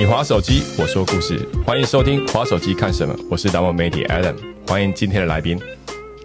[0.00, 4.34] 你划手机，我说故事，欢迎收听划手机看什么，我是达摩媒体 Adam，
[4.66, 5.60] 欢迎今天的来宾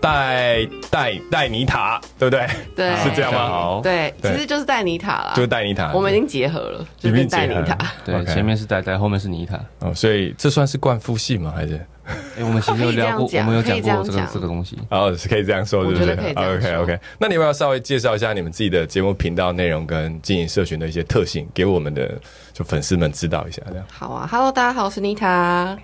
[0.02, 2.48] 戴戴戴妮塔，对不对？
[2.74, 3.50] 对是这样吗？
[3.50, 7.92] 好，对，其实就是戴妮塔啦，就是戴妮塔，我们已经结合了，就已经是戴妮结合了塔。
[8.06, 9.60] 对前面是呆呆，后面是妮塔。
[9.80, 11.52] 哦，所以这算是冠夫姓吗？
[11.54, 11.86] 还是？
[12.06, 14.78] 哎，我们其实有聊过，我们有讲过这个讲这个东西。
[14.90, 22.20] 哦，是可以这样说，我对不对 OK 说 OK，那你要不要稍微介绍一下你们自己的节目频道内容跟经营社群的一些特性，给我们的
[22.54, 23.62] 就粉丝们知道一下？
[23.70, 23.86] 这样。
[23.92, 25.78] 好啊，Hello，大家好，我是妮塔。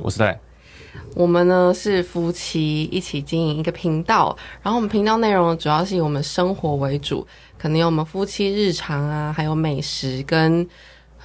[0.00, 0.38] 我是戴，
[1.16, 7.26] 我们呢是夫妻一起经营一个频道，然后我们频道内容主要是以我们生活为主，
[7.58, 10.64] 可能有我们夫妻日常啊，还有美食跟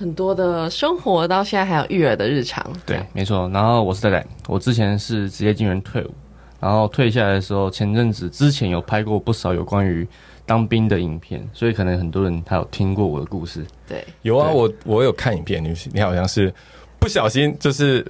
[0.04, 2.62] 很多的生活，到现在还有育儿的日常。
[2.86, 3.50] 对，没错。
[3.54, 6.14] 然后我是戴戴，我之前是职业军人退伍，
[6.60, 10.06] 然后退下来的时候，前阵子之前有拍过不少有关于
[10.46, 13.66] 当兵的影片，所以可能很多人他有听过我的故事。
[13.88, 16.54] 对，有啊，我我有看影片，你你好像是
[17.00, 18.06] 不小心就是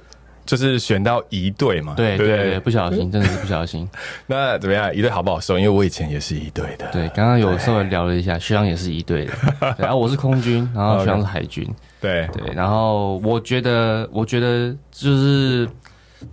[0.46, 3.88] 就是选到一队嘛，对对对对，不小心，真的是不小心。
[4.26, 4.94] 那怎么样？
[4.94, 5.58] 一队好不好受？
[5.58, 6.86] 因为我以前也是一队的。
[6.92, 9.32] 对，刚刚有稍微聊了一下，学长也是一队的，
[9.78, 11.66] 然后我是空军，然后学长是海军，
[12.00, 15.68] 对对，然后我觉得，我觉得就是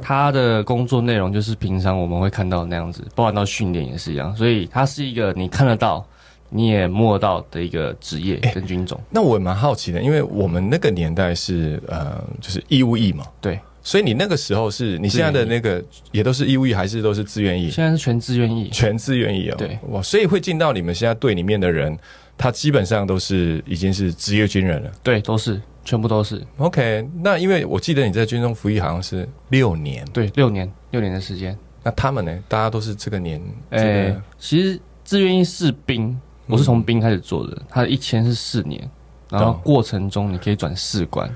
[0.01, 6.05] 他的工作内容就是平常我们会看到那样子，包含到训练也是一样，所以他是一个你看得到、
[6.49, 8.99] 你也摸得到的一个职业跟军种。
[9.09, 17.69] 那我蛮好奇的，因为我们那个年代是呃，就是义务役嘛，对，所以你那个时候是你现在的那个也都是义务役，还是都是自愿役？
[17.69, 19.55] 现在是全自愿役，全自愿役哦。
[19.57, 21.97] 对，哇，所以会进到你们现在队里面的人，
[22.37, 24.91] 他基本上都是已经是职业军人了。
[25.01, 31.57] 对，都是全部都是，OK，那因为我记得你在军中服役好像是六年，对，六年六年的时间。
[31.83, 32.31] 那他们呢？
[32.47, 36.15] 大家都是这个年，这诶、个其实自愿役士兵，
[36.45, 38.87] 我是从兵开始做的，他的一签是四年，
[39.31, 41.27] 然后过程中你可以转士官。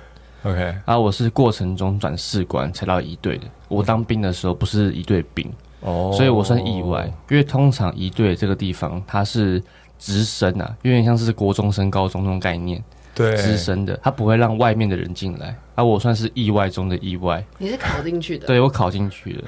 [0.46, 3.46] OK，啊我是过程中转士官才到一队的。
[3.68, 6.12] 我当兵的时候不是一队兵，哦。
[6.16, 9.62] 所以我算意外，因为通常一队这个地方它是
[9.98, 12.84] 直升啊，有点像是国中升高中那种概念，
[13.16, 13.36] 对。
[13.38, 15.56] 直升的，它不会让外面的人进来。
[15.74, 18.46] 而、我算是意外中的意外，你是考进去的。
[18.46, 19.44] 对我考进去了，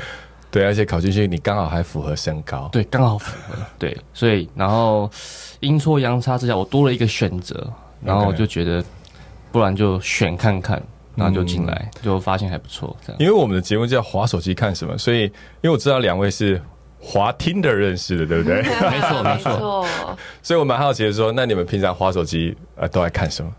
[0.50, 5.10] 对，而且考进去你刚好还符合身高，对，刚好符合，对，所以然后
[5.60, 7.72] 阴错阳差之下，我多了一个选择，
[8.04, 8.84] 然后我就觉得，
[9.58, 10.80] 不然就选看看，
[11.16, 13.20] 然后就进来，就发现还不错，这样。
[13.20, 15.32] 因为我们的节目叫滑手机看什么，所以因
[15.64, 16.62] 为我知道两位是
[17.02, 18.62] 滑听的认识的，对不对？
[18.62, 20.18] 没错没没错错。
[20.44, 23.52] 所以我蛮好奇的说，那你们平常滑手机呃都爱看什么？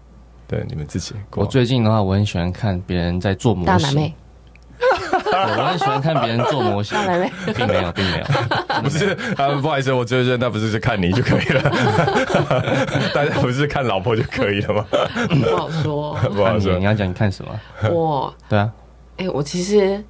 [0.47, 1.17] 对，你们自己。
[1.33, 4.13] 我最近的话，我很喜欢看别人在做模型
[4.81, 6.97] 我很喜欢看别人做模型
[7.55, 8.25] 并没有，并没有。
[8.83, 11.63] 不是啊，不好意思，我就是那不是是看你就可以了，
[13.15, 14.87] 大家不是看老婆就可以了吗？
[15.29, 16.15] 不好说。
[16.35, 16.85] 不好说你你。
[16.85, 17.61] 要讲你看什么？
[17.91, 18.71] 我，对啊，
[19.19, 20.03] 哎、我其实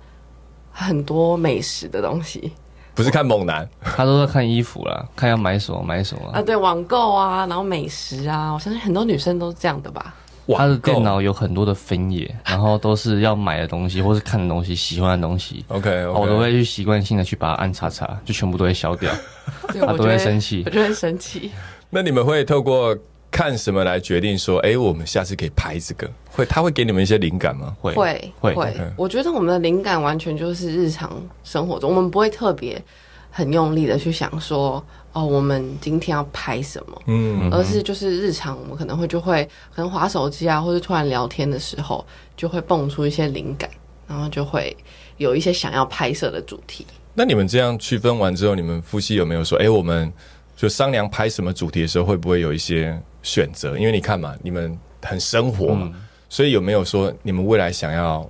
[0.73, 2.53] 很多美食的东西
[2.95, 6.43] 不是看猛男，他都在看衣服啦，看要买什么买什么啊，么。
[6.43, 10.15] 对，网购啊，然后美食啊，我相信很多女生都是这样的吧。
[10.57, 15.65] 他的电脑有很多的分页， 然后都是要买的东西，或是看的东西、喜欢的东西。
[15.69, 19.13] OK，, 哦我都会去习惯性的去把它按叉叉，就全部都会消掉，
[19.73, 20.71] 对，他都会我就会生气我。
[20.71, 21.51] 就会生气。
[21.91, 22.97] 那你们会透过
[23.31, 26.11] 看什么来决定说，哎，我们下次可以拍这个？
[26.31, 27.77] 会，他会给你们一些灵感吗？
[27.81, 32.83] 会会会我觉得我们的灵感完全就是日常生活中，我们不会特别
[33.31, 34.83] 很用力的去想说，
[35.19, 37.03] 哦，我们今天要拍什么。
[37.07, 42.07] 嗯，而是就是日常，我们可能会就会可能划手机啊，或者突然聊天的时候，
[42.37, 43.69] 就会蹦出一些灵感，
[44.07, 44.77] 然后就会
[45.17, 46.87] 有一些想要拍摄的主题。
[47.15, 50.13] 那你们这样区分完之后，你们夫妻有没有说，哎，我们
[50.57, 53.77] 就商量拍什么主题的时候，会不会有一些选择？
[53.77, 55.93] 因为你看嘛，你们很生活嘛，
[56.29, 58.29] 所以有没有说你们未来想要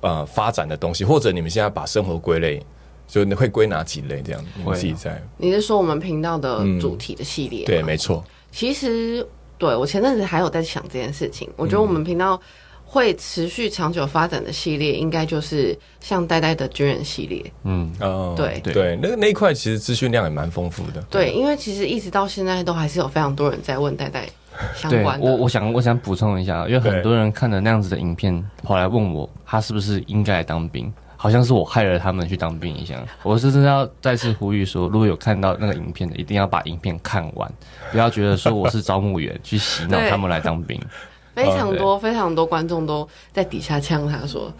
[0.00, 2.62] 呃发展的东西，或者你们现在把生活归类，
[3.06, 4.44] 就你会归哪几类这样？
[4.56, 7.66] 你自己在你是说我们频道的主题的系列吗？
[7.66, 9.26] 对，没错，其实
[9.58, 12.40] 对我前阵子还有在想这件事情，我觉得我们频道
[12.84, 17.52] 会持续长久发展的系列，应该就是像呆呆的军人系列。
[17.64, 21.02] 嗯，哦，对对，那那一块其实资讯量也蛮丰富的。
[21.10, 24.28] 对，因为其实一直到现在都还是有非常多人在问呆呆
[24.76, 25.26] 相对关的。
[25.26, 33.06] 我我想我想补充一下，因为很多人看了那样子的影片，跑来问我他是不是应该来当兵，好像是我害了他们去当兵一样。
[33.22, 37.50] 我是真的要再次呼吁说，如果有看到那个影片的，一定要把影片看完，
[37.90, 40.80] 不要觉得说我是招募员去洗脑他们来当兵。
[41.34, 44.50] 非常多非常多观众都在底下呛他说，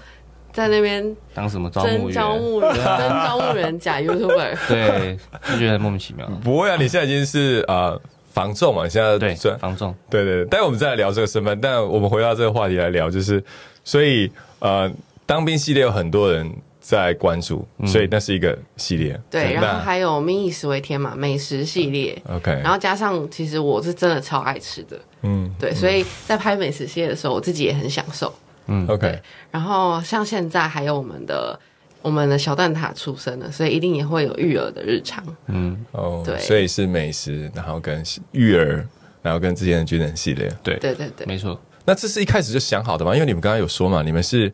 [0.53, 2.13] 在那边当什么招募真员？
[2.13, 4.57] 招募人， 真招募人假 YouTuber。
[4.69, 5.19] 对，
[5.49, 6.27] 就觉得莫名其妙。
[6.45, 7.99] 不会啊，你现在已经是呃
[8.31, 11.59] 房仲嘛，你现在对算房仲，对对对，待会我们再来聊这个身份。
[11.63, 13.43] 但我们回到这个话题来聊，就是
[13.83, 14.91] 所以呃，
[15.27, 16.51] 当兵系列有很多人
[16.81, 19.21] 在关注，所以那是一个系列。
[19.29, 22.17] 对，然后那还有民以食为天嘛，美食系列。
[22.29, 28.33] OK，然后加上，其实我是真的超爱吃的，嗯对，所以在拍美食系列的时候，我自己也很享受。
[28.69, 29.21] 嗯 OK，
[29.51, 31.59] 然后像现在还有我们的
[32.03, 35.25] 我们的小蛋挞出生了，所以一定也会有育儿的日常。
[35.47, 38.01] 嗯，哦，对所以是美食，然后跟
[38.33, 38.87] 育儿，
[39.23, 40.49] 然后跟之前的军人系列。
[40.63, 43.13] 对，对对对，没错，那这是一开始就想好的吗？
[43.15, 44.53] 因为你们刚刚有说嘛，你们是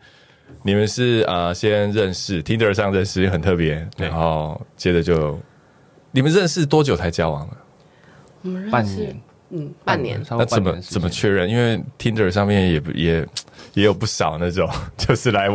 [0.63, 5.39] 你们是啊、呃先认识 Tinder 上认识很特别，然后接着就
[6.13, 7.57] 你们认识多久才交往的？
[8.43, 9.21] 我们认识半年，
[9.51, 10.23] 嗯，半年。
[10.31, 11.49] 那怎么怎么确认？
[11.49, 13.27] 因为 Tinder 上面也不也
[13.75, 15.49] 也有不少那种， 就是来、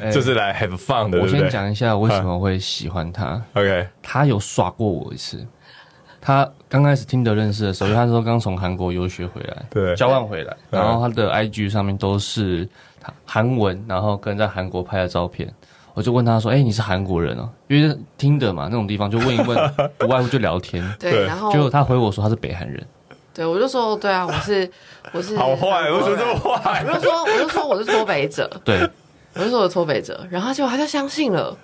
[0.00, 3.40] 哎就是来 have fun 的，我先讲一下为什么会喜欢他。
[3.54, 5.44] ？OK，他有耍过我一次。
[6.24, 12.68] 他刚开始听得认识的时候，因为他说刚从韩国游学回来，对交换回来，嗯然后他的 IG 上面都是
[13.00, 15.50] 他韩文，然后跟在韩国拍的照片。
[15.94, 17.48] 我就问他说：“哎、你是韩国人哦？
[17.68, 20.82] 因为听的嘛，那种地方就问一问， 不外乎就聊天。
[20.98, 22.86] 对对，然后结果他回我说他是北韩人，
[23.32, 24.70] 对我就说，对啊，我是
[25.12, 26.94] 我是好坏，为什么这么我？
[26.94, 28.86] 就说我就说我是脱北者，对，
[29.34, 31.56] 我就说我是脱北者，然后结果他就相信了，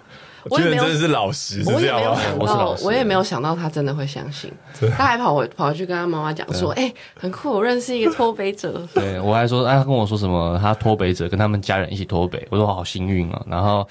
[0.51, 2.21] 我也没有觉得真的是老实，是我也这样吗？
[2.37, 4.53] 没有想到我也没有想到他真的会相信，
[4.97, 13.43] 他还跑回跑回去跟他妈妈讲说，哎、很酷，我认识一个脱北者，对我还说，哎，他跟我说什么，他脱北者跟他们家人一起脱北，我说好幸运啊。
[13.49, 13.87] 然后，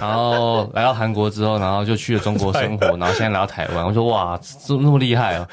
[0.00, 5.46] 然后来到韩国之后，然后就去了中国生活， 然后现在来到台湾，我说哇，这那么厉害哦，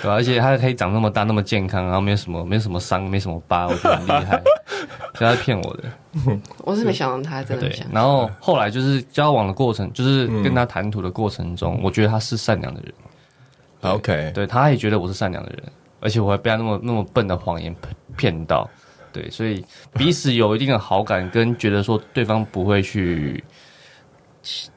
[0.00, 4.42] 对吧、而且他可以长那么大，那么健康，然后没有什么没有什么伤，没什么疤，我觉得很厉害。
[5.14, 5.84] 所以他是骗我的，
[6.64, 7.86] 我是没想到他真的对。。
[7.92, 12.92] 然后后来就是交往的过程，就是跟他谈吐的过程中，我觉得他是善良的人。
[13.80, 15.62] OK，对，他也觉得我是善良的人，
[16.00, 18.68] 而且我还被他那么那么笨的谎言骗骗到，
[19.12, 23.42] 对，所以彼此有一定的好感，跟觉得说对方不会去其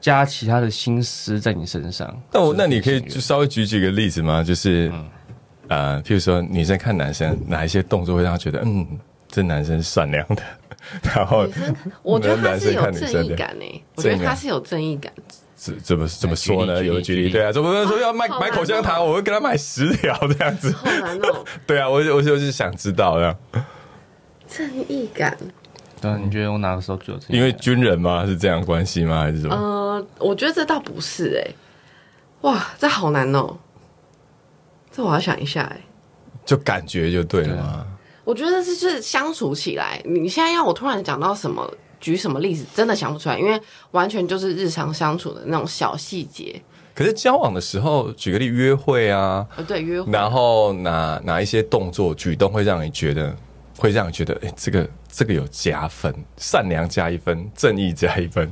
[0.00, 2.22] 加其他的心思在你身上。
[2.32, 4.42] 那我那你可以就稍微举几个例子吗？
[4.42, 4.92] 就是、
[5.68, 8.86] 呃，譬如说女生看男生哪一些动作会让她觉得，嗯，
[9.28, 10.42] 这男生是善良的，
[11.14, 11.46] 然后，
[12.02, 15.12] 我觉得他是有男生看女生的正义感诶、我觉得他是有正义感。
[15.54, 16.82] 怎怎么怎么说呢？
[16.82, 20.72] 有举例，举例对啊，怎么说要卖好买口香糖，哦我会给他买十条这样子。
[20.72, 23.36] 好难哦， 对啊，我我就是想知道这样，
[24.48, 25.38] 正义感。
[26.02, 27.34] 对啊，你觉得我哪个时候就有这个？
[27.34, 28.26] 因为军人吗？
[28.26, 29.20] 是这样关系吗？
[29.20, 29.54] 还是什么？
[29.54, 31.54] 呃，我觉得这倒不是哎、
[32.42, 33.56] 哇，这好难哦，
[34.90, 35.80] 这我要想一下哎、
[36.44, 37.86] 就感觉就对了嘛。
[38.24, 41.68] 我觉得这是相处起来，你现在要我突然讲到什么，
[42.00, 43.60] 举什么例子，真的想不出来，因为
[43.92, 46.60] 完全就是日常相处的那种小细节。
[46.94, 53.34] 可是交往的时候，举个例，约会啊，呃，对，约会，然后哪哪一些动作举动会让你觉得，
[53.82, 58.48] 会让你觉得，哎、这个这个有加分，善良加一分，正义加一分，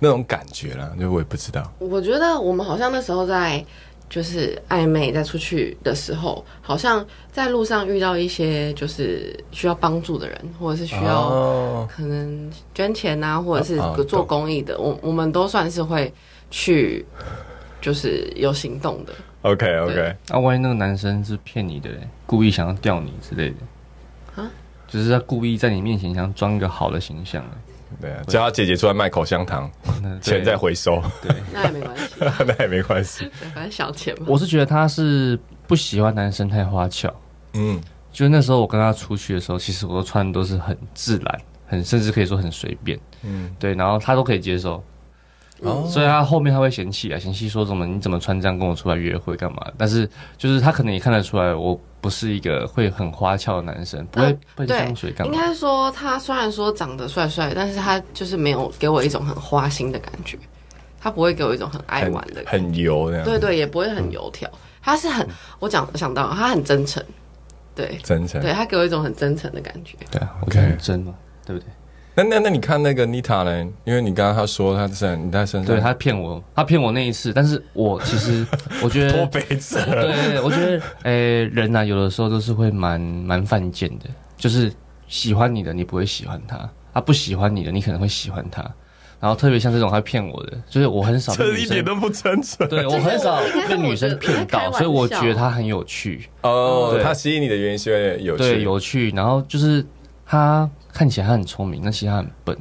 [0.00, 1.72] 那种感觉啦，就我也不知道。
[1.78, 3.64] 我觉得我们好像那时候在
[4.10, 11.88] 就是暧昧，在出去的时候，好像在路上遇到一些就是需要帮助的人，或者是需要哦。
[11.94, 16.12] 可能捐钱啊，或者是哦做公益的，我我们都算是会
[16.50, 17.06] 去
[17.80, 19.12] 就是有行动的。
[19.42, 23.71] ，OK OK，那啊，万一那个男生是骗你的嘞，故意想要钓你之类的，啊
[24.92, 27.42] 就是他故意在你面前想装一个好的形象，
[27.98, 29.70] 对啊，叫他姐姐出来卖口香糖，
[30.20, 30.42] 钱 对。
[30.42, 31.34] 再回收，对。
[31.52, 32.14] 那也没关系，
[32.46, 33.30] 那也没关系。
[33.54, 34.26] 反正小钱嘛。
[34.28, 37.10] 我是觉得他是不喜欢男生太花俏，
[37.54, 37.80] 嗯，
[38.12, 43.46] 就是那时候我跟他出去的时候，其实我都穿的都是很自然，很甚至可以说很随便，嗯。
[43.46, 44.82] 嗯，对，然后他都可以接受，
[45.60, 45.86] 哦。
[45.88, 49.66] 所以他后面他会嫌弃啊，嫌弃说什么你怎么穿这样跟我出来约会干嘛？
[49.78, 50.06] 但是
[50.36, 55.32] 就是他可能也看得出来，我不是一个会很花俏的男生，不会嗯喷对香水干嘛？
[55.32, 60.36] 应该说他虽然说长得帅帅，但是他就是没有给我一种很花心的感觉，
[61.00, 62.50] 他不会给我一种很爱玩的感觉。
[62.50, 64.50] 很油那样，对对，也不会很油条。
[64.82, 65.24] 他是很，
[65.60, 67.00] 我讲想到他很真诚，
[67.72, 68.42] 对真诚。
[68.42, 69.96] 对，他给我一种很真诚的感觉。
[70.10, 71.14] 对啊，我觉得很真嘛，
[71.46, 71.68] 对不对？
[72.14, 73.68] 那那那你看那个妮塔呢？
[73.84, 78.46] 因为你刚刚他说他在你在身上，对他骗我，他骗我那一次，但是我其实
[78.84, 84.04] 我觉脱得，杯子，对，我觉得，诶、人啊，有的时候都是会蛮蛮犯贱的，
[84.36, 84.70] 就是
[85.08, 88.60] 喜欢你的你不会喜欢他，他不喜欢你的你可能会喜欢他，
[89.18, 92.68] 然后特别像这种他骗我的，就是我很少被这女生，一点都不真诚。
[92.68, 99.82] 对我很少被女生骗到，所以我觉得他很有趣，哦，他吸引你的原因是因为有趣，对，有趣，然后就是
[100.26, 102.56] 他看起来他很聪明，但其实他很笨，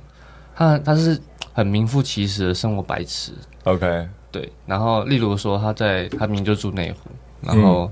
[0.56, 1.20] 他他是
[1.54, 3.34] 很名副其实的生活白痴
[3.64, 7.10] ，OK，对，然后例如说他在他明明就住内湖，
[7.42, 7.92] 然后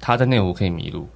[0.00, 1.08] 他在内湖可以迷路，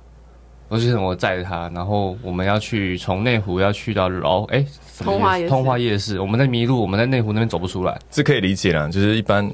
[0.69, 5.49] 我就是我载着他，然后我们要去从内湖要去到哦，哎，什么通化夜市？
[5.49, 9.45] 通化夜市，我们在迷路，我们在内湖那边走不出来，这可以理解啦，就是一般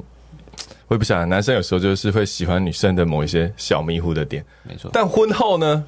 [0.89, 4.91] 我也不晓得，男生有时候就是会喜欢女生的某一些小迷糊的点，没错。
[4.93, 5.83] 但婚后呢，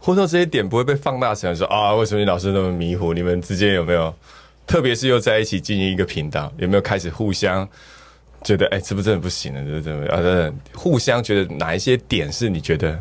[0.00, 3.12] 婚后这些点不会被放大成说啊，为什么你老是那么迷糊？
[3.12, 4.12] 你们之间有没有，
[4.66, 7.68] 特别是又在一起经营一个频道，有没有开始互相
[8.42, 12.98] 觉得，哎、这不真的不行了，这这啊，对互相觉得哪一些点是你觉得，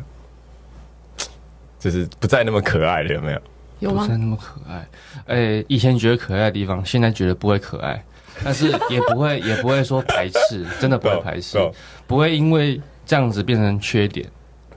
[1.80, 3.42] 就是不再那么可爱了，有没有？
[3.80, 4.18] 有吗不再？
[4.18, 4.86] 那么可爱。
[5.28, 8.04] 诶、以前觉得可爱的地方，现在觉得不会可爱，
[8.44, 11.58] 但是也不会也不会说排斥，真的不会 排斥
[12.06, 14.30] 不会因为这样子变成缺点。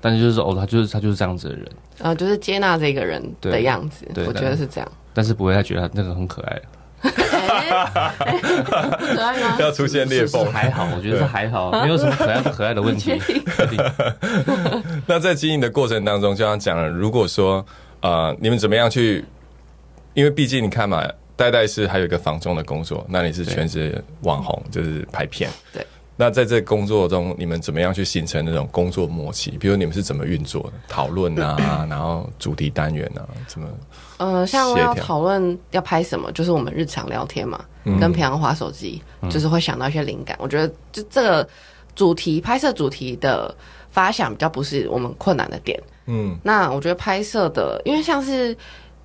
[0.02, 1.66] 但是就是说哦，他就是他就是这样子的人，
[2.00, 4.92] 呃，就是接纳这个人的样子，对我觉得是这样。
[5.14, 6.60] 但是不会他觉得他那个很可爱。
[7.02, 7.10] 可
[9.22, 9.56] 爱吗？
[9.60, 10.44] 要出现裂缝。
[10.52, 13.20] 还好，我觉得是还好，没有什么可爱不可爱的问题。
[15.06, 17.64] 那在经营的过程当中，就像讲了，如果说
[18.00, 19.24] 呃，你们怎么样去？
[20.14, 21.02] 因为毕竟你看嘛，
[21.34, 25.48] 代代是还有一个房中的工作，那你是全职网红，就是拍片。
[25.72, 25.86] 对。
[26.22, 29.50] 那在这工作中，你们怎么样去形成那种工作默契？
[29.58, 30.72] 比如你们是怎么运作的？
[30.86, 33.68] 讨论啊，然后主题单元啊，怎么？
[34.18, 40.36] 呃，像要讨论要拍什么，就是我们日常聊天嘛，嗯跟平常划手机，就是会想到一些灵感。
[40.38, 41.48] 我觉得就这个
[41.96, 43.52] 主题拍摄主题的
[43.90, 45.82] 发想比较不是我们困难的点。
[46.06, 48.56] 嗯那我觉得拍摄的，因为像是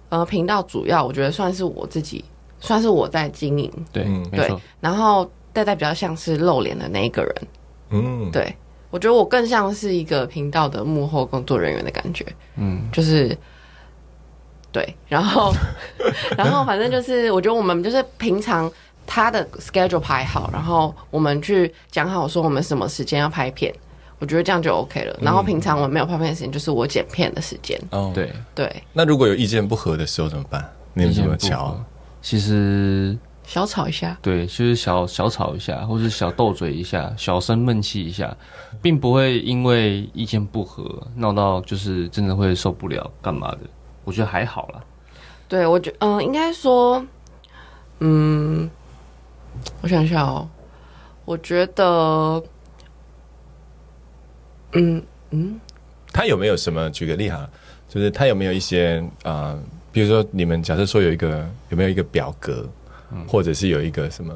[0.09, 2.23] 呃频道主要，我觉得算是我自己，
[2.59, 4.55] 算是我在经营，对，嗯对，。
[4.79, 5.27] 然后
[5.57, 7.35] 戴戴比较像是露脸的那一个人，
[7.89, 8.55] 嗯，对
[8.91, 12.23] 我觉得我更像是一个频道的幕后工作人员的感觉。
[12.57, 13.35] 嗯，就是
[14.71, 15.51] 对，然后
[16.37, 18.71] 然后反正就是，我觉得我们就是平常
[19.07, 23.73] 他的 schedule 排好，然后我们去讲好说我们什么时间要拍片，
[24.19, 25.17] 我觉得这样就 OK 了。
[25.19, 27.79] 然后平常我们没有拍片的时间，就是我剪片的时间。
[27.89, 28.11] 哦，。
[28.13, 28.31] 对。
[28.53, 30.63] 对，那如果有意见不合的时候怎么办？
[30.93, 31.83] 你们怎么瞧？
[32.21, 38.35] 其实小吵一下，对，就是小小吵一下，或是小斗嘴一下，小生闷气一下，
[38.81, 43.59] 并不会因为意见不合闹到就是真的会受不了干嘛的。
[44.03, 44.83] 我觉得还好啦。
[45.47, 47.01] 对我觉嗯、应该说，
[47.99, 48.69] 嗯，
[49.81, 50.49] 我想一下哦，
[51.23, 52.43] 我觉得，
[54.73, 55.01] 嗯
[55.31, 55.57] 嗯，
[56.11, 56.89] 他有没有什么？
[56.89, 57.49] 举个例哈，
[57.87, 59.57] 就是他有没有一些呃，
[59.93, 62.67] 比如说你们假设说有一个有没有一个表格，
[63.27, 64.33] 或者是有一个什么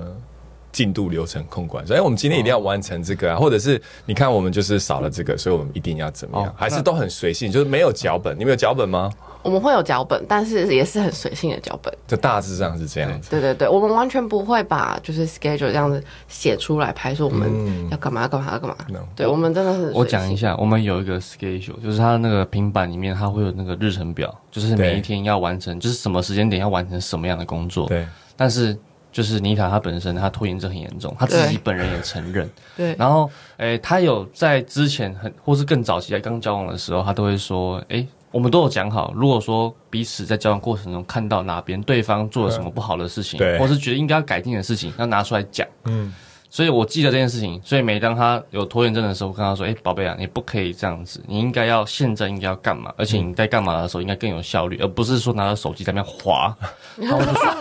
[0.71, 6.47] 进度流程控管，所以，我们今天一定要完成这个啊，或者是你看我们就是少了这个，所以我们一定要怎么样？
[6.47, 8.33] 哦还是都很随性，就是没有脚本？
[8.39, 9.11] 你们有脚本吗？
[9.43, 11.91] 我们会有脚本，但是也是很随性的脚本。
[12.07, 13.31] 就大致上是这样子。
[13.31, 18.77] 对对对，我们完全不会把就是 schedule 这样子写出来拍，说我们要干嘛要干嘛要干嘛。
[19.15, 27.87] 对，我们真的是我讲一下，下，我们有一个 schedule，就是它那个平板里面它会有那个日程表，就是每一天要完成，就是什么时间点要完成什么样的工作。
[27.87, 28.77] 对，但是
[29.11, 32.49] 就是妮塔她本身她拖延症很严重，她自己本人也承认。
[32.77, 45.67] 对然后，诶、她有在之前很或是更早期在刚交往的时候，她都会说，诶、我们都有讲好，如果说彼此在交往过程中看到哪边对方做了什么不好的事情，对或是觉得应该要改进的事情，要拿出来讲。
[45.85, 46.13] 嗯，
[46.51, 56.53] 所以我记得这件事情，所以每当他有拖延症的时候，我跟他说：“哎、宝贝啊，你不可以这样子，你应该要现在应该要干嘛，而且你在干嘛的时候应该更有效率，而不是说拿着手机在那边滑，
[57.09, 57.57] 他会不爽，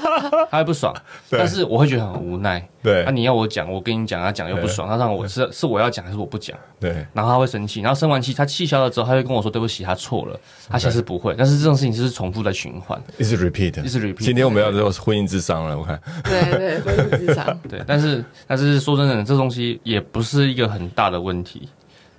[0.51, 0.95] 他会不爽。
[1.31, 2.69] 但是我会觉得很无奈。
[2.83, 3.05] 对。
[3.05, 6.59] 啊，你要我讲，我跟你讲，他讲又不爽，他让我是是我要讲还是我不讲？
[6.81, 11.33] 对，然后他会生气，然后生完气，他气消了之后，他会跟我说对不起，他错了，他下次不会。
[11.39, 16.01] 但是这种事情就是重复的循环，一直 repeat，一直 repeat 今天我们要做婚姻智商了，我看。
[16.25, 17.59] 对对，婚姻智商。
[17.69, 21.69] 对，但是但是说真的，这东西也不是一个很大的问题，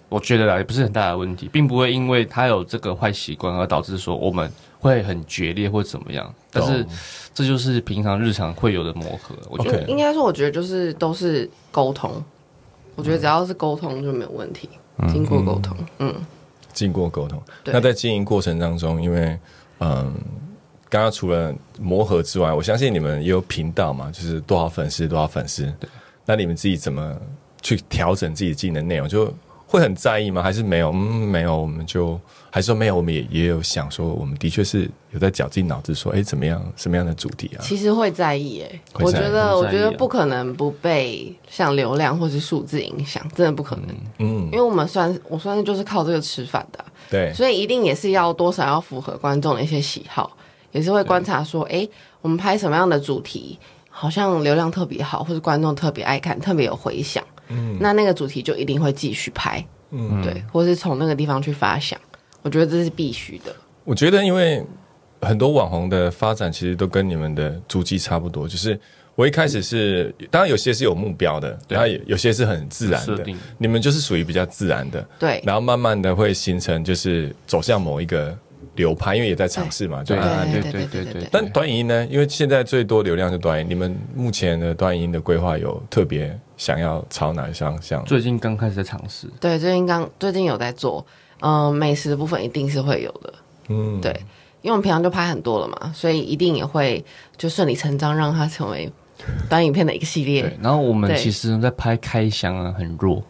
[0.08, 4.50] 我觉得啦，也不是很大的问题，并不会因为他有这个坏习惯而导致说我们
[4.80, 6.34] 会很决裂或怎么样。
[6.52, 6.94] 但是懂
[7.34, 9.82] 这就是平常日常会有的磨合，我觉得。
[9.84, 12.24] 应该说，我觉得就是都是沟通，
[12.96, 14.70] 我觉得只要是沟通就没有问题，
[15.10, 16.14] 经过沟通，嗯，
[16.74, 17.42] 经过沟通。
[17.66, 19.40] 那在经营过程当中，因为
[19.80, 20.14] 嗯，
[20.90, 25.64] 刚刚除了磨合之外，我相信你们也有频道嘛，就是多少粉丝多少粉丝。
[25.80, 25.90] 对，
[26.26, 27.16] 那你们自己怎么
[27.62, 29.08] 去调整自己的技能内容？
[29.08, 29.34] 就
[29.68, 30.44] 会很在意吗？
[30.44, 30.92] 还是没有？
[30.92, 30.98] 嗯，
[31.30, 37.60] 没有，我们就还是说没有，我们也也有想说，我们的确是有在绞尽脑汁说，哎，怎么样，什么样的主题啊？
[37.62, 50.36] 其实会在意诶、会在意我觉得，我觉得不可能不被像流量或是数字影响，真的不可能，嗯因，为我们算我算是就是靠这个吃饭的啊、对，所以一定也是要多少要符合观众的一些喜好，
[50.74, 51.88] 也是会观察说，哎，
[52.20, 53.58] 我们拍什么样的主题，
[54.02, 59.64] 好像流量特别好，或者观众特别爱看，特别有回响，嗯，那那个主题就一定会继续拍。
[59.92, 62.02] 嗯，对，或是从那个地方去发想，
[62.42, 63.56] 我觉得这是必须的。
[63.84, 64.66] 我觉得因为
[65.22, 68.80] 很多网红的发展其实都跟你们的足迹差不多，就是
[69.14, 73.24] 我一开始是，当然有些是有目标的，然后有有些是很自然的，
[73.60, 78.36] 你们就是属于比较自然的，对，然后慢慢的会形成就是走向某一个
[78.76, 81.30] 流派，因为也在尝试嘛，就对对对对对对。
[81.32, 82.06] 但短影音呢？
[82.10, 88.04] 因为现在最多流量是短影音，你们目前的短影音的规划有特别想要朝哪一方向？
[88.06, 91.06] 最近刚开始在尝试，对，最近刚最近有在做，
[91.42, 93.34] 嗯、美食的部分一定是会有的，
[93.70, 94.12] 嗯，对，
[94.62, 97.04] 因为我们平常就拍很多了嘛，所以一定也会
[97.38, 98.92] 就顺理成章让它成为
[99.50, 100.58] 短影片的一个系列对。。
[100.62, 103.24] 然后我们其实，在拍开箱啊，很弱。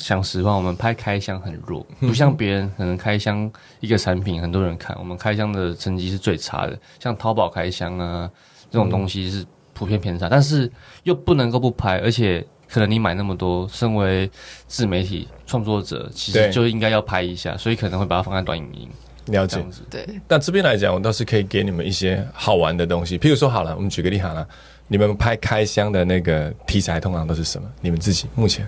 [0.00, 6.78] 讲实话，我们拍开箱很弱， 不像别人可能开箱一个产品很多人看，我们开箱的成绩是最差的。
[6.98, 8.30] 像淘宝开箱啊
[8.70, 9.44] 这种东西是
[9.74, 10.70] 普遍偏差，但是
[11.02, 14.30] 又不能够不拍，而且可能你买那么多，身为
[14.66, 18.88] 自媒体创作者，其实就应该要拍一下，所以可能会把它放在短影音
[19.26, 19.70] 了解这样。
[19.70, 19.82] 子。
[19.90, 24.46] 对，但这边来讲，我倒是可以给你们一些好玩的东西，譬如说，好了，我们举个例好了，
[24.88, 27.68] 你们拍开箱的那个题材通常都是什么？
[27.80, 28.66] 你们自己目前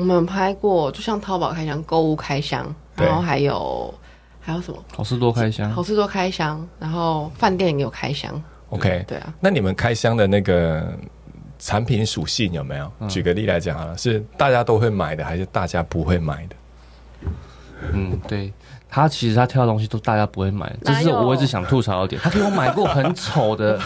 [0.00, 3.94] 我们拍过，就像淘宝开箱、购物开箱，然后还有
[4.40, 8.42] 还有什么好事多开箱好，事多开箱，然后饭店也有开箱。
[8.70, 9.04] OK？
[9.06, 10.92] 对啊，那你们开箱的那个
[11.58, 12.90] 产品属性有没有？
[13.08, 16.56] 举个例来讲好了，是大家都会买的，还是大家不会买的？
[17.92, 18.52] 嗯，对。
[18.90, 22.20] 他其实他挑的东西都大家不会买，这是我一直想吐槽的点。
[22.20, 23.78] 他给我买过很丑的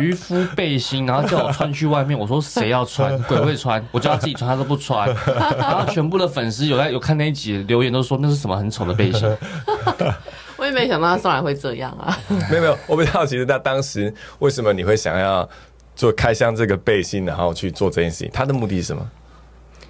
[0.00, 3.16] 渔夫背心，然后叫我穿去外面，我说谁要穿？
[3.22, 5.08] 鬼会穿，我叫他自己穿，他都不穿。
[5.56, 9.28] 然后全部的粉丝有在有看那一集留言都说那是什么很丑的背心，
[10.58, 12.18] 我也没想到他上来会这样啊。
[12.50, 15.48] 没有没有，我比较好奇是，那当时为什么你会想要
[15.94, 18.30] 做开箱这个背心，然后去做这件事情？
[18.32, 19.08] 他的目的是什么？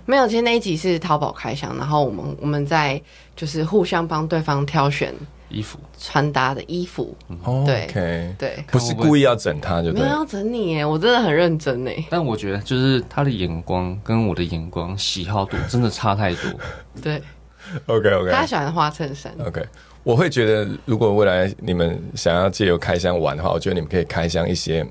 [0.08, 2.98] 没有，其实那一集是淘宝开箱，然后我们我们在
[3.36, 5.14] 就是互相帮对方挑选
[5.50, 7.14] 衣服穿搭的衣服。
[7.44, 9.92] 哦对对，不是故意要整他，就。
[9.92, 12.02] 没有要整你耶，我真的很认真哎。
[12.08, 16.42] 但我觉得就是他的眼光跟我的眼光喜好度真的差太多。
[17.02, 17.22] 对
[17.84, 19.30] ，OK OK 他喜欢花衬衫。
[19.44, 19.62] OK，
[20.02, 24.86] 我会觉得，如果未来你们想要借由开箱玩的话，我觉得你们可以开箱一些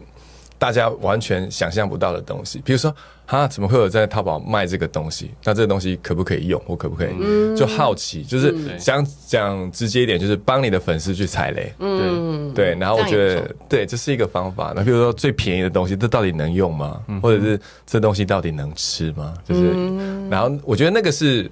[0.60, 2.93] 大家完全想象不到的东西，比如说，
[3.26, 5.32] 哈，怎么会有在淘宝卖这个东西？
[5.43, 6.62] 那这个东西可不可以用？
[6.65, 7.58] 我可不可以？
[7.58, 11.72] 就好奇，就是想讲直接一点，就是帮你的粉丝去踩雷。
[11.80, 14.74] 嗯，对，然后我觉得对，这是一个方法。
[14.76, 17.02] 那比如说最便宜的东西，这到底能用吗？
[17.22, 19.34] 或者是这东西到底能吃吗？
[19.48, 21.50] 就是，嗯然后我觉得那个是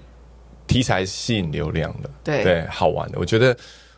[0.65, 3.19] 题材吸引流量的，对对，好玩的。
[3.19, 3.55] 我觉得，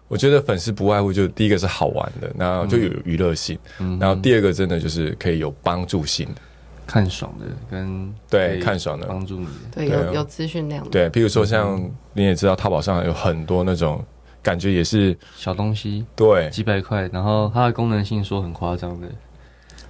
[0.07, 3.57] 我觉得粉丝不外乎就第一个是好玩的，然后就有娱乐性，
[3.99, 6.41] 然后第二个真的就是可以有帮助性的，
[6.85, 9.05] 看爽的跟对看爽的。
[9.05, 10.89] 帮助你的，对，有有资讯量的。
[10.89, 11.77] 对，譬如说像
[12.13, 14.01] 你也知道，淘宝上有很多那种
[14.41, 16.49] 感觉也是小东西对。
[16.49, 19.07] 几百块，然后它的功能性说很夸张的，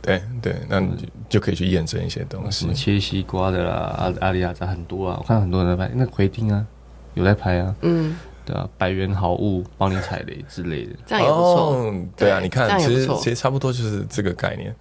[0.01, 2.61] 对对，那你就就可以去验证一些东西。
[2.61, 2.73] 什么。
[2.73, 6.65] 切西瓜的啦，阿阿里亚扎很多啊，我看很多人在拍，那奎丁啊
[7.13, 11.73] 有在拍啊，嗯，对啊，百元好物帮你踩雷之类的，这样也不错。
[11.73, 14.73] 哦对啊，你看，其实其实差不多就是这个概念。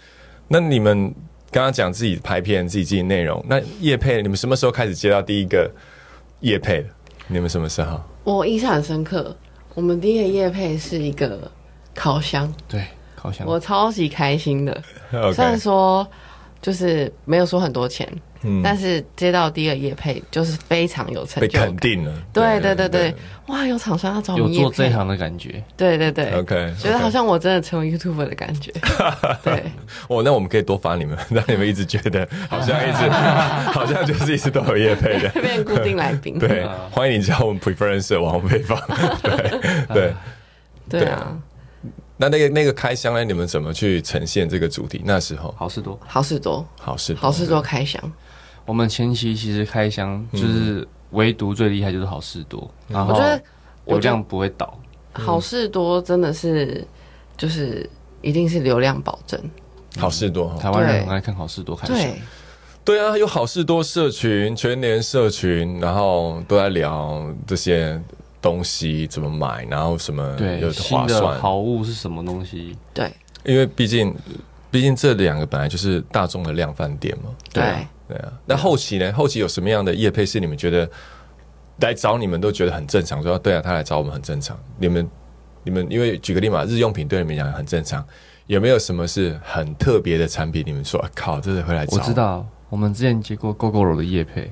[0.46, 1.12] 那你们
[1.50, 5.68] 刚刚讲自己拍片、自己进行内容，那叶配，你们什么时候开始接到第一个
[6.40, 6.88] 叶配的？
[7.26, 8.00] 你们什么时候？
[8.22, 9.37] 我印象很深刻，
[9.74, 11.50] 我们第一个叶配是一个
[11.92, 14.83] 烤箱，对，烤箱我超级开心的。
[15.35, 16.07] 虽然说
[16.62, 18.09] 就是没有说很多钱，
[18.42, 21.77] 嗯但是接到第一个夜配就是非常有成就被肯。
[21.77, 22.12] 定了。
[22.33, 23.14] 对对对对，
[23.46, 28.72] 哇，有厂商要找我有们夜配，做这一行的感觉，对对对 OK，觉得好像我真的成为 YouTuber 的感觉。
[29.42, 29.64] 对，
[30.09, 33.09] 哦，那我们可以多发你们， 让你们一直觉得 好像一直
[33.70, 35.29] 好像就是一直都有夜配的。
[35.40, 36.38] 变固定来宾。
[36.38, 38.79] 对，欢迎你加我们 Preference 网红配方。
[39.88, 40.14] 对
[40.88, 41.37] 对，对啊，
[42.16, 43.25] 那那个那个开箱呢？
[43.25, 45.03] 你们怎么去呈现这个主题？
[45.05, 45.99] 那时候好事多。
[46.07, 48.01] 好事多，好事好事多开箱，
[48.66, 53.42] 我们前期其实开箱就是唯独最厉害就是好事多，然后我觉得
[53.87, 54.79] 流量不会倒，
[55.12, 56.87] 好事多真的是
[57.37, 57.88] 就是
[58.20, 59.40] 一定是流量保证。
[59.96, 60.55] 好事多。
[60.61, 62.14] 台湾人对很爱看好事多开箱对。
[62.85, 68.00] 对啊，有好事多社群、全年社群，然后都在聊这些
[68.40, 71.37] 东西怎么买，然后什么有划算。
[71.40, 72.76] 好物是什么东西？
[72.94, 73.11] 对
[73.44, 74.14] 因为毕竟，
[74.70, 77.31] 毕竟这两个本来就是大众的量贩店嘛。
[77.52, 79.12] 对啊对啊，那后期呢？
[79.12, 80.88] 后期有什么样的业配是你们觉得
[81.81, 83.23] 来找你们都觉得很正常？
[83.23, 84.59] 说对啊，他来找我们很正常。
[84.79, 85.11] 你们
[85.64, 88.05] 你们因为举个例嘛，日用品对你们讲很正常，
[88.47, 90.62] 有没有什么是很特别的产品？
[90.64, 92.03] 你们说、啊靠，这是会来找我。
[92.05, 94.51] 知道，我们之前接过 GoGoRo 的业配，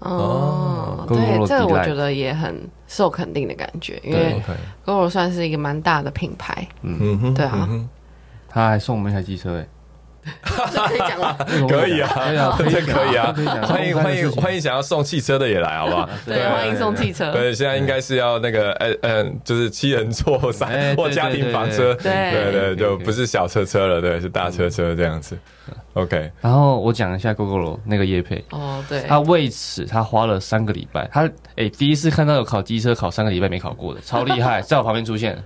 [0.00, 7.18] 哦，对，GoGo 这个我觉得也很受肯定的感觉，因对为 OK，GoGo 算是一个蛮大的品牌，嗯。
[7.20, 7.52] 哼，对啊。
[7.54, 7.88] 嗯哼。
[8.52, 9.68] 他还送我们一台机车，哎，这
[10.42, 11.36] 可以讲吗？
[11.68, 16.08] 可以啊，可以啊，这 可以啊欢迎欢迎欢迎，迎想要送汽车的也来，好不好？
[16.26, 17.32] 对，欢迎送汽车。
[17.32, 25.38] 对，现在应该是要那个呃呃，就是七人座三或家庭房车，对对就不是小车车了，对，是大车车这样子。
[25.94, 35.36] OK，然后我讲一下 GoGo 那个叶配，哦，对，他为此他花了三个礼拜，他诶、第一次看到有考机车考三个礼拜没考过的，超厉害，在我旁边出现，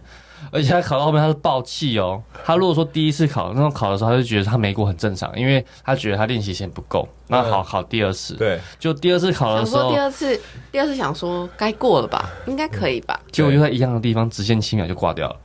[0.50, 2.22] 而且他考到后面他是爆气哦。
[2.44, 10.40] 他如果说第一次考那种考的时候，他就觉得他没过很正常，因为他觉得他练习时间不够，那好考第二次，对，就第二次考的时候想说第，二次，
[10.72, 13.18] 第二次想说该过了吧，应该可以吧？
[13.32, 15.36] 结果就在一样的地方直线七秒就挂掉了。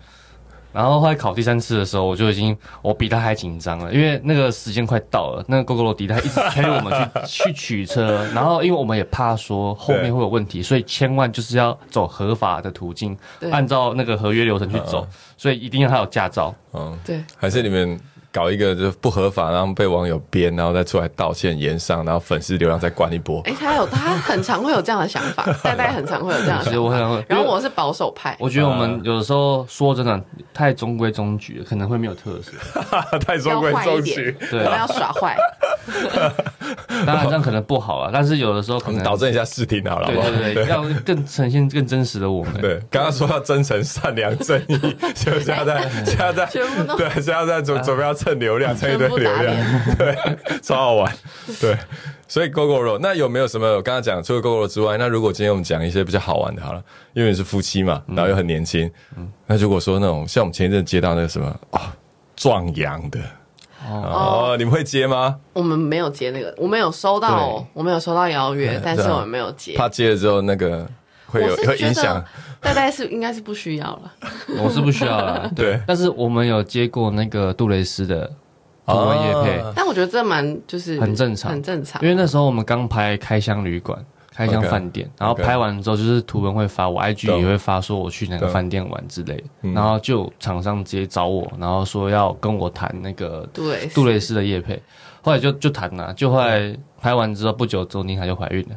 [0.72, 13.50] 然后后来考第三次的时候，我就已经我比他还紧张了，因为那个时间快到了，那个 GoGo 迪他一直催我们去去取车，然后因为我们也怕说后面会有问题，所以千万就是要走合法的途径，对。
[13.52, 16.54] 按照那个合约流程去走，所以一定要他有驾照。
[16.74, 18.00] 嗯，对，还是你们
[18.32, 23.42] 搞一个就是不合法，然后被网友编，然后再出来道歉言上，然后粉丝流量再灌一波。
[23.46, 27.16] 哎，他有他很常会有这样的想法， 戴戴很常会有这样的其实我想法。
[27.16, 30.22] 很，然后我是保守派，我觉得我们有的时候说真的
[30.54, 32.52] 太中规中矩了，可能会没有特色。
[33.26, 35.36] 太中规中矩，，我对们要耍坏。
[37.06, 40.30] 当然这样可能不好啊，但是有的时候可能我们导正一下视听好了，好不好？
[40.30, 42.62] 对对对，要更呈现更真实的我们。
[42.62, 44.78] 对，刚刚说要真诚、善良、正义，
[45.16, 46.32] 就现在在现在
[46.96, 49.96] 对，现在在准准备要蹭流量， 蹭一堆流量，脸。
[49.98, 50.16] 对，
[50.62, 51.16] 超好玩。
[51.62, 51.78] 对，
[52.28, 58.92] 所以 GoGo 肉，那有没有什么我刚刚讲除了 GoGo 肉之外，那如果今天我们讲一些比较好玩的，好了，因为你是夫妻嘛，然后又很年轻，
[59.48, 61.96] 那如果说那种像我们前一阵接到那个什么啊
[62.36, 63.20] 壮阳的。
[63.90, 65.38] 哦，你们会接吗？
[65.54, 69.74] 我们没有接那个，我们有收到，我们有收到邀约但是我们没有接。
[69.76, 70.86] 怕接了之后那个
[71.26, 72.24] 会有会影响
[72.62, 74.14] 得，戴戴是应该是不需要了。
[74.64, 75.50] 我是不需要了。
[75.56, 78.30] 对但是我们有接过那个杜蕾斯的
[78.86, 82.08] 图文叶配，啊但我觉得这蛮就是很正常很正常因。
[82.08, 84.04] 为那时候我们刚拍开箱旅馆。
[84.32, 89.44] 开箱饭店然后拍完之后，就是图文会发，我 IG 也会发，说我去哪个饭店玩之类的。
[89.64, 94.82] 嗯然后就厂商直接找我，然后说要跟我谈那个对，杜蕾斯的叶配，
[95.22, 98.76] 后来就就谈了，就后来拍完之后不久之后，妮卡就怀孕了。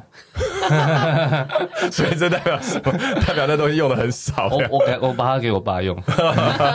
[1.90, 2.92] 所以这代表什么？
[3.27, 4.48] 代表那东西用的很少。
[4.48, 5.96] 我我给我把它给我爸用，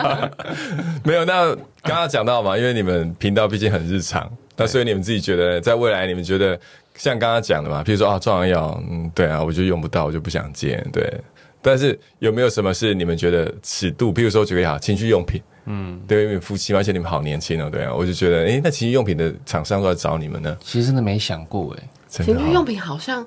[1.04, 6.60] 没有，那刚刚讲到嘛，因为你们频道毕竟很日常，那所以你们自己觉得，在未来你们觉得
[6.96, 11.12] 像刚刚讲的嘛，譬如说啊，壮阳药，嗯，对啊，我就用不到，我就不想接，对。
[11.60, 14.14] 但是有没有什么是你们觉得尺度？
[14.14, 23.26] 譬如说举个例好，情趣用品，嗯，对，因为夫妻嘛，而且你们好年轻哦，对啊，我就觉得，哎，那情趣用品的厂商都在找你们呢，其实真的没想过哎，情趣用品好像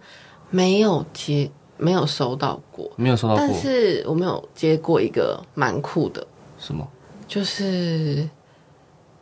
[0.50, 6.26] 没有接，没有收到过，没有收到过但是我没有接过一个蛮酷的，
[6.58, 6.86] 什么，
[7.26, 8.28] 就是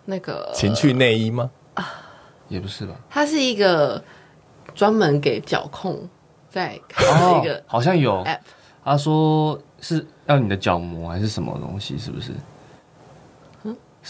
[0.05, 1.51] 那个情趣内衣吗？
[1.75, 1.87] 啊
[2.49, 2.95] 也不是吧？
[3.11, 4.03] 它是一个
[4.75, 6.09] 专门给脚控
[6.49, 8.39] 在看的一个哦好像有，app，
[8.83, 11.99] 他说是要你的角膜还是什么东西？
[11.99, 12.33] 是不是？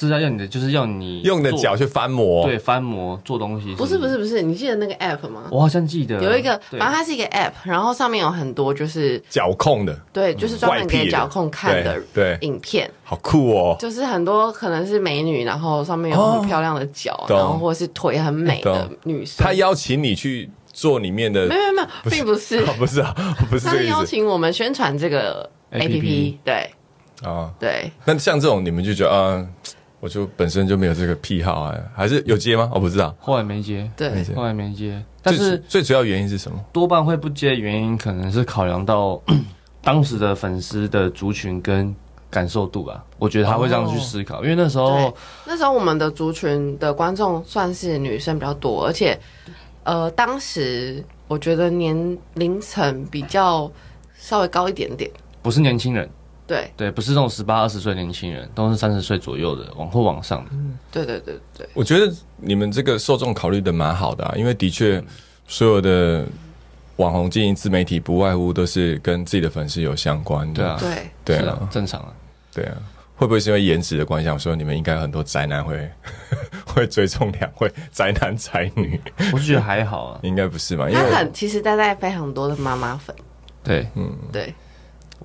[0.07, 3.75] 是要用你的，就是要你做用的脚去翻模，对翻模做东西。
[3.75, 5.45] 不是不是，不是，你记得那个 app 吗？
[5.51, 6.23] 我好像记得。
[6.23, 12.49] 有一个，反正它是一个 app，然后上面有很多就是脚控的，对，就是专门给脚控看的对对。
[12.49, 19.37] 影片，好酷哦，就是很多可能是美女，然后上面有很漂亮的脚，懂然后或是腿很美的女生。
[19.39, 23.15] 他邀请你去做里面的没有没有， 并不是，哦， 不是啊，
[23.51, 24.07] 不是邀这个意思。
[24.07, 26.71] 请我们宣传这个 APP app，对。
[27.25, 27.51] 啊。
[27.59, 29.45] 对，那像这种你们就觉得啊，
[30.01, 32.71] 我就本身就没有这个癖好啊，还是有接吗？
[32.73, 35.03] 我不知道，后来没接，对没接后来没接。
[35.23, 36.65] 但是最主要原因是什么？
[36.73, 39.21] 多半会不接的原因，可能是考量到
[39.83, 41.95] 当时的粉丝的族群跟
[42.31, 43.05] 感受度吧。
[43.19, 45.13] 我觉得他会这样去思考，因为那时候对
[45.47, 49.19] 那时候我们的族群的观众算是女生比较多，而且
[49.83, 53.71] 呃，当时我觉得年龄层比较
[54.17, 55.11] 稍微高一点点，
[55.43, 56.09] 不是年轻人，
[56.49, 60.51] 对对，不是这种十八二十岁年轻人，都是三十岁左右的，往后往上的。
[60.91, 65.01] 对对对对，我觉得你们这个受众考虑的蛮好的啊，因为的确
[65.47, 66.27] 所有的
[66.97, 70.55] 网红经营自媒体，不外乎都是跟自己的粉丝有相关的。
[70.55, 70.91] 对啊，对，
[71.37, 72.13] 是对啊啊，，正常啊。
[72.53, 72.77] 对啊。
[73.19, 74.31] 会不会是因为颜值的关系？
[74.31, 75.91] 我说你们应该很多宅男会
[76.65, 79.01] 会追踪两位宅男宅女，
[79.33, 80.21] 我是觉得还好啊。
[80.23, 80.89] 应该不是吧？
[80.89, 83.15] 因为他很其实带带非常多的妈妈粉，
[83.65, 84.55] 对，嗯对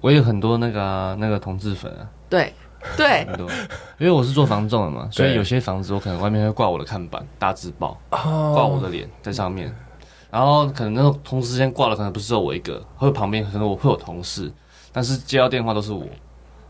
[0.01, 2.53] 我有很多那个啊、那个同志粉啊，对
[2.97, 3.25] 对。
[3.25, 3.49] 很多，
[3.97, 8.51] 因为我是做房仲的嘛，所以有些房子我可能外面会挂我的看板，大字报，哦。
[8.53, 9.73] 挂我的脸在上面。
[10.29, 14.51] 然后可能那种同事之间挂的可能不是只有我一个，会旁边可能我会有同事，
[14.91, 16.03] 但是接到电话都是我。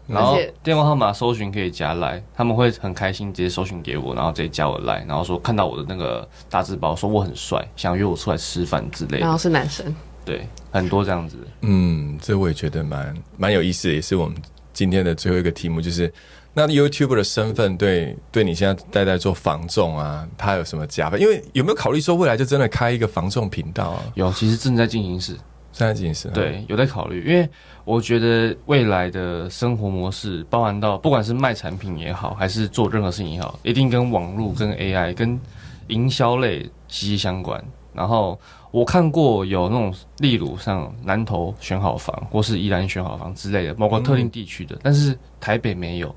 [0.06, 9.20] 然后电话号码搜寻可以加来，他们会很开心直接搜寻给我，然后直接加我来，然后说看到我的那个大字报，说我很帅，想约我出来吃饭之类的。
[9.20, 11.38] 然后是男生，对，很多这样子。
[11.62, 14.36] 嗯，这我也觉得蛮蛮有意思的，也是我们
[14.74, 16.12] 今天的最后一个题目，就是
[16.54, 21.20] 那 YouTuber 的身份对对你现在在在做防重啊，它有什么加分？
[21.20, 24.04] 因为有没有考虑说未来就真的开一个防重频道啊？
[24.16, 25.34] 有，其实正在进行时，
[25.72, 27.50] 正在进行是，对，有在考虑，因为
[27.84, 35.40] 我觉得未来的生活模式，包含到不管是卖产品也好，还是做任何事情也好，一定跟网络、跟 AI、跟
[35.88, 37.64] 营销类息息相关。
[37.94, 38.40] 然后
[38.74, 46.14] 我看过有那种，例如像南投选好房，或是宜兰选好房之类的包括特定地区的，但是台北没有，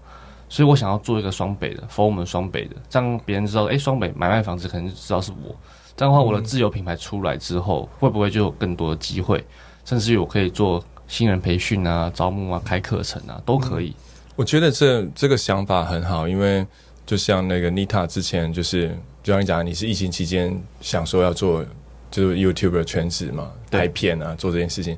[0.49, 5.55] 所以我想要做一个双北的，否我们双北的，这样别人知道，诶，双北买卖房子可能就知道是我。
[5.99, 9.45] 这样的话，我的自有品牌出来之后，会不会就有更多的机会？
[9.85, 13.95] 甚至于我可以做新人培训啊、招募啊、开课程啊，都可以。
[14.35, 16.67] 我觉得这这个想法很好，因为
[17.05, 21.63] 就像那个 Nita 之前就是，就像你讲，你是疫情期间想说要做
[22.17, 24.97] 就是 YouTuber 全职嘛，拍片啊，做这件事情。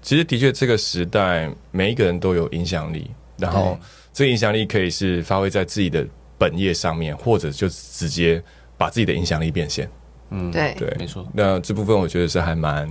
[0.00, 3.76] 其实的确，这个时代每一个人都有影响力，然后
[4.12, 6.06] 这个影响力可以是发挥在自己的
[6.38, 8.40] 本业上面，或者就直接
[8.78, 9.90] 把自己的影响力变现。
[10.30, 12.88] 嗯，对对，没错那这部分我觉得是还蛮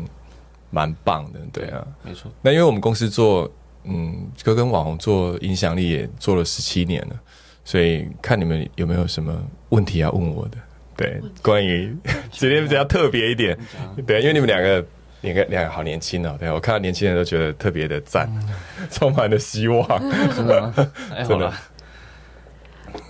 [0.69, 1.88] 蛮棒的，对啊。
[2.03, 2.29] 没错。
[2.41, 3.49] 那因为我们公司做，
[3.86, 7.15] 嗯，就跟网红做影响力也做了十七年了，
[7.63, 10.57] 所以看你们有没有什么问题要问我的？
[11.01, 11.95] 对，关于
[12.31, 13.57] 今天比较特别一点，
[14.05, 14.85] 对，因为你们两个。
[15.21, 18.27] 两个两个好年轻哦，对我看到年轻人都觉得特别的赞，
[18.89, 19.87] 充满了希望。
[20.35, 20.73] 真的吗？
[21.15, 21.53] 哎，好真的，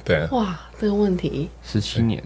[0.03, 2.21] 对，哇，这个问题，十七年，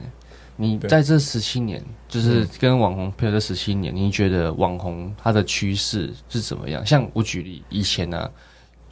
[0.55, 6.83] 你在这十七年，就是跟网红配合这十七年，你觉得网红它的趋势是怎么样？
[6.83, 8.27] 像我举例，以前呢、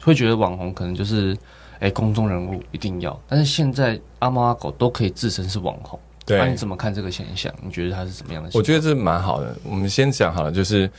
[0.00, 1.36] 会觉得网红可能就是，
[1.80, 5.98] 哎、公众人物一定要，但是现在阿猫阿狗都可以自称是网红。
[6.26, 7.52] 对那、你怎么看这个现象？
[7.62, 8.50] 你觉得它是怎么样的？
[8.54, 9.54] 我觉得这蛮好的。
[9.62, 10.90] 我们先讲好了，就是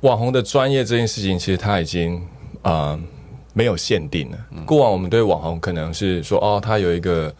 [0.00, 2.20] 网红的专业这件事情，其实它已经
[2.62, 2.98] 呃
[3.52, 4.38] 没有限定了。
[4.64, 7.32] 过往我们对网红可能是说，哦，他有一个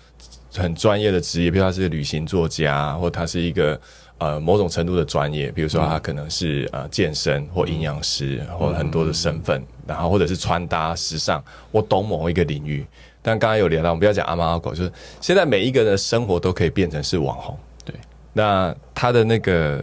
[0.55, 3.79] 很专业的职业，比如他是旅行作家，或他是一个
[4.19, 12.87] 呃某种程度的专业，比如说他可能是呃健身或营养师，或很多的身份，然后或者是穿搭、时尚，我懂某一个领域。
[13.27, 17.59] 但刚才有聊到，我们不要讲阿猫阿狗，就是现在每一个人的生活都可以变成是网红。
[17.85, 17.93] 对，
[18.33, 19.83] 那他的那个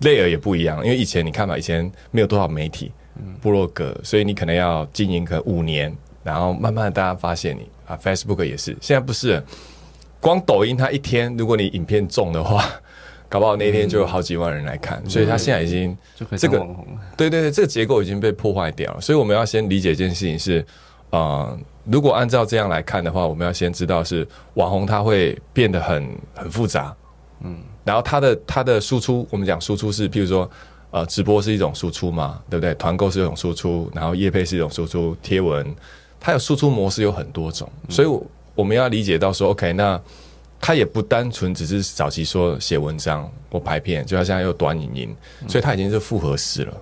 [0.00, 2.90] layer 也不一样，因为以前你看嘛，以前没有多少媒体，
[3.40, 9.40] 部落格，所以你可能要经营个五年，然后慢慢地大家发现你啊，Facebook 也是，现在不是，
[10.18, 12.64] 光抖音它一天，如果你影片中的话，
[13.28, 15.96] 搞不好那一天就有好几万人来看，所以它现在已经
[16.36, 17.00] 这个当网红了。
[17.16, 20.66] 对对对，这个结构已经被破坏掉了，所以我们要先理解一件事情是，
[21.10, 26.94] 呃，如果按照这样来看的话，我们要先知道是网红他会变得很很复杂，
[27.40, 30.50] 嗯，然后他的他的输出，我们讲输出是，譬如说，
[30.90, 32.74] 呃，直播是一种输出嘛，对不对？
[32.74, 35.66] 团购是一种输出，然后业配是一种输出，贴文，
[36.18, 40.00] 它有输出模式有很多种，所以我我们要理解到说，OK，那。
[40.60, 45.14] 它也不单纯只是早期说写文章或拍片，就像现在又短影音，
[45.46, 46.74] 所以它已经是复合式了。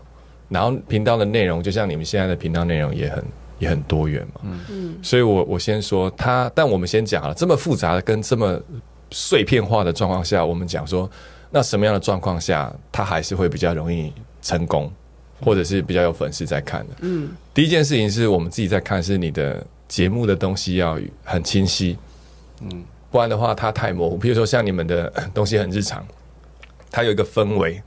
[0.48, 3.24] 然后频道的内容，就像你们现在的频道内容也很
[3.62, 4.40] 也很多元嘛。
[4.42, 8.60] 嗯嗯，所以我我先说他，但我们先讲了，这么复杂的跟这么
[9.12, 11.08] 碎片化的状况下，我们讲说，
[11.50, 14.92] 那什么样的状况下，他还是会比较容易成功，
[15.40, 16.94] 或者是比较有粉丝在看的。
[17.02, 21.96] 嗯，第一件事情是我们自己在看，是你的节目的东西要很清晰。
[22.62, 24.16] 嗯，不然的话它太模糊。
[24.16, 26.04] 比如说像你们的呃 东西很日常，
[26.90, 27.80] 它有一个氛围，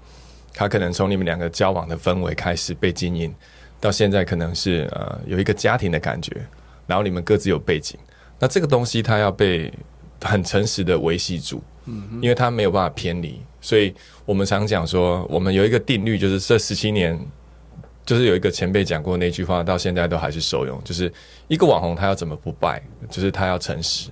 [0.53, 3.33] 他可能从你们两个交往的氛围开始被经营，
[3.79, 6.45] 到现在可能是呃有一个家庭的感觉，
[6.87, 7.97] 然后你们各自有背景，
[8.39, 9.71] 那这个东西它要被
[10.21, 13.93] 很诚实的维系住，嗯，因为它没有办法偏离，所以
[14.25, 17.19] 我们常讲说，我们有一个定律，就是这十七年。
[18.05, 20.79] 就是有一个前辈讲过那句话，到现在都还是受用。
[20.83, 21.11] 就是
[21.47, 22.79] 一个网红，他要怎么不败？
[23.09, 24.11] 就是他要诚实，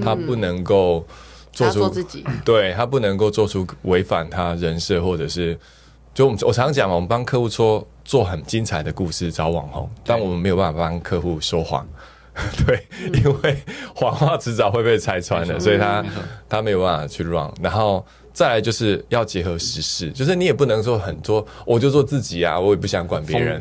[0.00, 1.04] 他不能够
[1.50, 5.58] 做他出做自己，对他不能够做出违反他人设，或者是
[6.16, 11.86] 就我们我常讲嘛，我们帮客户说做很精彩的故事找网红，但我们没有办法帮客户说谎，
[12.66, 13.56] 对，因为
[13.94, 16.02] 谎话迟早会被拆穿的，所以他
[16.48, 18.04] 他没有办法去 run，然后。
[18.32, 23.58] 再来就是要结合时事，就是你也不能说很多，我就做自己啊，我也不想管别人。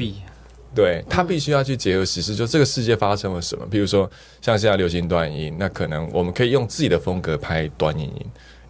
[0.75, 3.65] 对他必须要去结合时事，就这个世界发生了什么。
[3.71, 4.03] 比如说
[4.41, 8.25] 像现在流行短影音，那可能我们可以用自己的风格拍短影音，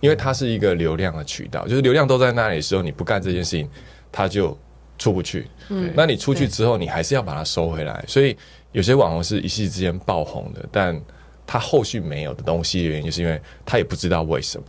[0.06, 3.68] 因为它是一个流量的渠道，就是流量都在那里的时候，你不干这件事情，
[4.12, 4.56] 它就
[5.00, 5.48] 出不去。
[5.70, 8.06] 嗯，那你出去之后，你还是要把它收回来。
[8.08, 8.38] 所以
[8.72, 11.02] 有些网红是一夕之间爆红的，但
[11.48, 14.68] 他后续没有的东西的原因，就是因为他也不知道为什么。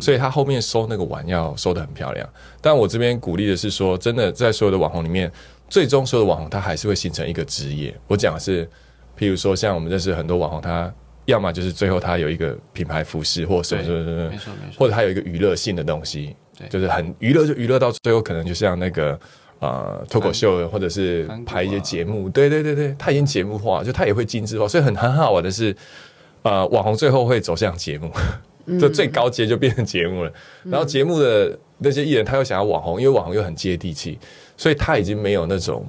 [0.00, 2.28] 所以他后面收那个碗要收的很漂亮，
[2.60, 5.30] 但我这边鼓励的是说，真的在所有的网红里面，
[5.68, 7.94] 最终所有的网红他还是会形成一个职业。
[8.08, 8.66] 我讲的是，
[9.16, 10.92] 譬如说像我们认识很多网红，他
[11.26, 16.36] 要么就是最后他有一个品牌服饰或什么什么什么，没错没错，或者他有一个娱乐性的东西，
[16.68, 19.18] 就是很娱乐就娱乐到最后可能就像那个
[19.60, 25.74] 呃脱口秀或者是拍一些节目，对对对对，他已经节目化，就他也会精致化，所以很很好玩的是，
[26.42, 28.10] 呃，网红最后会走向节目。
[28.80, 30.32] 就最高阶就变成节目了，
[30.62, 34.18] 然后节目的那些艺人他又想要网红，因为网红又很接地气，
[34.56, 35.86] 所以他已经没有那种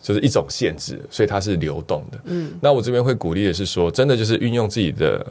[0.00, 2.18] 就是一种限制，所以它是流动的。
[2.24, 5.24] 嗯，那我这边会鼓励的是说，真的就是运用自己的。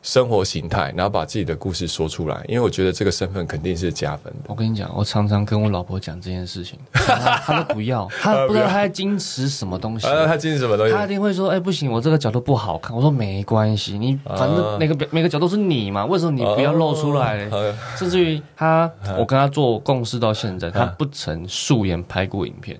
[0.00, 4.38] 生活形态，然后把自己的故事说出来，因为我觉得这个身份肯定是加分的。
[4.46, 10.06] 我跟你讲，我常常跟我老婆讲这件事情， 她都不要，她不知道她在矜持什么东西。
[10.24, 10.94] 她矜持什么东西？
[10.94, 17.50] 她一定会说：“哎，不行，我这个角度不好看。”我说：“没关系，你反正每个每个角度是你嘛，为什么你不要露出来？”
[17.98, 22.78] 甚至于她，我跟她做共事到现在，她不曾素颜拍过影片。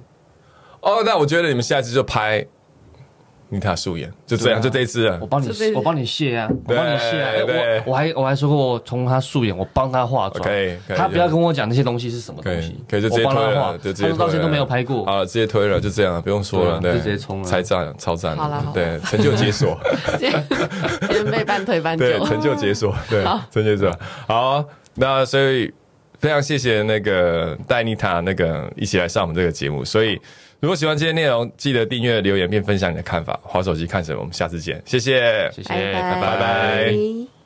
[0.88, 2.44] 哦，那我觉得你们下次就拍。
[3.50, 5.16] 你塔素颜就这样，就这一次啊！
[5.22, 6.46] 我帮你，我帮你卸啊！
[6.66, 7.32] 我帮你卸啊！
[7.86, 10.44] 我我还我还说过，我从他素颜，我帮他化妆。
[10.44, 14.10] 可以，他不要跟我讲那些东西是什么东西，可以就直接推了，就直接。
[14.10, 15.02] 他到现在都没有拍过。
[15.06, 18.36] 好了，直接推了，就这样，不用说了，对，就直接冲了，超赞，超赞。
[18.36, 19.80] 好了，对，成就解锁，
[20.20, 23.90] 先被半推半就，对，成就解锁，对，成就解锁。
[24.26, 24.62] 好，
[24.96, 25.72] 那所以
[26.18, 30.20] 非常谢谢那个戴妮塔，那个一起来上我们这个节目，所以。
[30.60, 33.38] 如果喜欢今天内容，记得订阅、留言并分享你的看法。
[33.44, 34.18] 划手机看什么？
[34.20, 37.37] 我们下次见，谢谢，谢谢，拜拜。